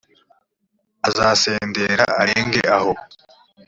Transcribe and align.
azasendera 1.07 2.05
arenge 2.21 2.61
aho 2.77 2.91